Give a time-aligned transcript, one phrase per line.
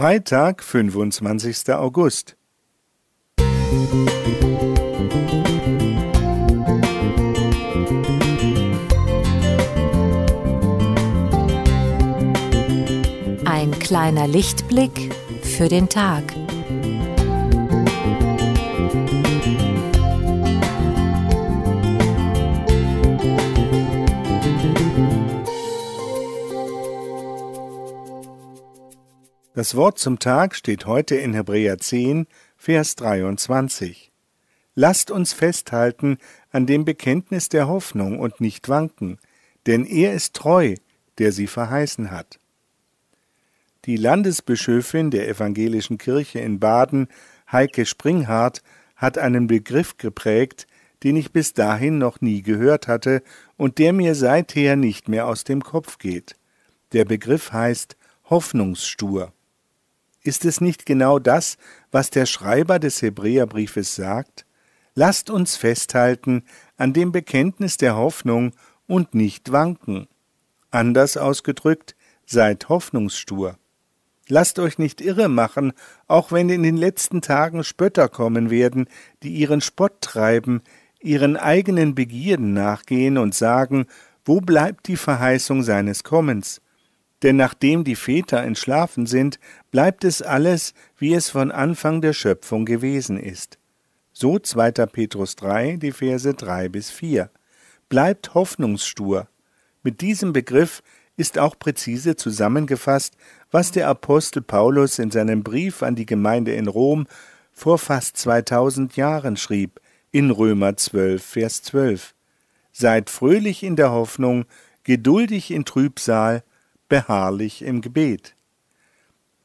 [0.00, 1.74] Freitag, 25.
[1.74, 2.34] August.
[13.44, 16.39] Ein kleiner Lichtblick für den Tag.
[29.52, 34.12] Das Wort zum Tag steht heute in Hebräer 10, Vers 23.
[34.76, 36.18] Lasst uns festhalten
[36.52, 39.18] an dem Bekenntnis der Hoffnung und nicht wanken,
[39.66, 40.76] denn er ist treu,
[41.18, 42.38] der sie verheißen hat.
[43.86, 47.08] Die Landesbischöfin der evangelischen Kirche in Baden,
[47.50, 48.62] Heike Springhardt,
[48.94, 50.68] hat einen Begriff geprägt,
[51.02, 53.20] den ich bis dahin noch nie gehört hatte
[53.56, 56.36] und der mir seither nicht mehr aus dem Kopf geht.
[56.92, 59.32] Der Begriff heißt Hoffnungsstur.
[60.30, 61.58] Ist es nicht genau das,
[61.90, 64.46] was der Schreiber des Hebräerbriefes sagt?
[64.94, 66.44] Lasst uns festhalten
[66.76, 68.52] an dem Bekenntnis der Hoffnung
[68.86, 70.06] und nicht wanken.
[70.70, 73.58] Anders ausgedrückt, seid hoffnungsstur.
[74.28, 75.72] Lasst euch nicht irre machen,
[76.06, 78.86] auch wenn in den letzten Tagen Spötter kommen werden,
[79.24, 80.62] die ihren Spott treiben,
[81.00, 83.86] ihren eigenen Begierden nachgehen und sagen,
[84.24, 86.60] wo bleibt die Verheißung seines Kommens?
[87.22, 89.38] Denn nachdem die Väter entschlafen sind,
[89.70, 93.58] bleibt es alles, wie es von Anfang der Schöpfung gewesen ist.
[94.12, 94.72] So 2.
[94.86, 97.30] Petrus 3, die Verse 3 bis 4.
[97.88, 99.28] Bleibt hoffnungsstur.
[99.82, 100.82] Mit diesem Begriff
[101.16, 103.16] ist auch präzise zusammengefasst,
[103.50, 107.06] was der Apostel Paulus in seinem Brief an die Gemeinde in Rom
[107.52, 109.80] vor fast 2000 Jahren schrieb,
[110.12, 112.14] in Römer 12, Vers 12.
[112.72, 114.46] Seid fröhlich in der Hoffnung,
[114.82, 116.42] geduldig in Trübsal,
[116.90, 118.36] beharrlich im Gebet.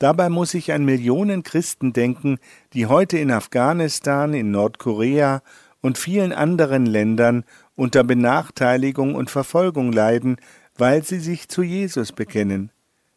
[0.00, 2.38] Dabei muss ich an Millionen Christen denken,
[2.72, 5.42] die heute in Afghanistan, in Nordkorea
[5.80, 7.44] und vielen anderen Ländern
[7.76, 10.38] unter Benachteiligung und Verfolgung leiden,
[10.76, 12.72] weil sie sich zu Jesus bekennen.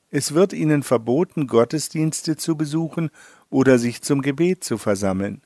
[0.10, 3.10] Es wird ihnen verboten, Gottesdienste zu besuchen
[3.50, 5.42] oder sich zum Gebet zu versammeln.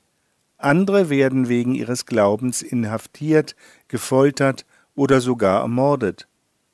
[0.58, 3.56] Andere werden wegen ihres Glaubens inhaftiert,
[3.88, 6.28] gefoltert oder sogar ermordet.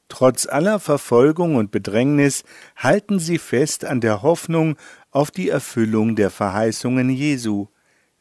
[0.08, 2.44] Trotz aller Verfolgung und Bedrängnis
[2.76, 4.76] halten sie fest an der Hoffnung
[5.10, 7.69] auf die Erfüllung der Verheißungen Jesu.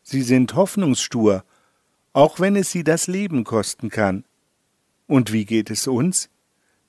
[0.03, 1.43] Sie sind hoffnungsstur,
[2.13, 4.25] auch wenn es sie das Leben kosten kann.
[5.07, 6.29] Und wie geht es uns?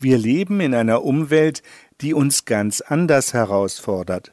[0.00, 1.62] Wir leben in einer Umwelt,
[2.00, 4.32] die uns ganz anders herausfordert.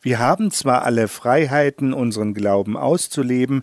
[0.00, 3.62] Wir haben zwar alle Freiheiten, unseren Glauben auszuleben,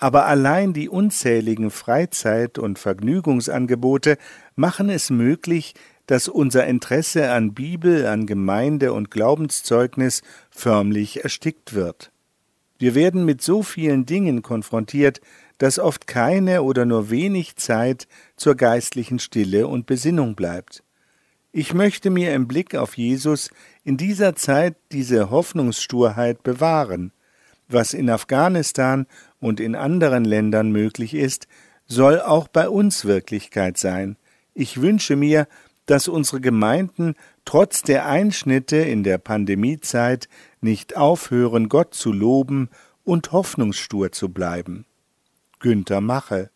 [0.00, 4.16] aber allein die unzähligen Freizeit- und Vergnügungsangebote
[4.56, 5.74] machen es möglich,
[6.06, 12.10] dass unser Interesse an Bibel, an Gemeinde und Glaubenszeugnis förmlich erstickt wird.
[12.78, 15.20] Wir werden mit so vielen Dingen konfrontiert,
[15.58, 20.82] dass oft keine oder nur wenig Zeit zur geistlichen Stille und Besinnung bleibt.
[21.52, 23.50] Ich möchte mir im Blick auf Jesus
[23.84, 27.12] in dieser Zeit diese Hoffnungssturheit bewahren.
[27.70, 29.06] Was in Afghanistan
[29.38, 31.46] und in anderen Ländern möglich ist,
[31.86, 34.16] soll auch bei uns Wirklichkeit sein.
[34.54, 35.46] Ich wünsche mir,
[35.86, 37.14] dass unsere Gemeinden
[37.44, 40.28] trotz der Einschnitte in der Pandemiezeit
[40.60, 42.70] nicht aufhören, Gott zu loben
[43.04, 44.84] und hoffnungsstur zu bleiben.
[45.60, 46.50] Günter Mache